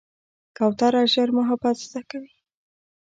[0.57, 2.33] کوتره ژر محبت زده کوي.